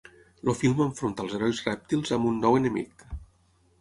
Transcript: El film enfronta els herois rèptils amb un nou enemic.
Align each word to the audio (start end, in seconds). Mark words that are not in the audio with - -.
El 0.51 0.55
film 0.61 0.81
enfronta 0.85 1.25
els 1.25 1.35
herois 1.39 1.61
rèptils 1.67 2.17
amb 2.17 2.29
un 2.31 2.41
nou 2.47 2.59
enemic. 2.63 3.05